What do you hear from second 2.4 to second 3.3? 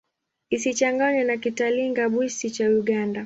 cha Uganda.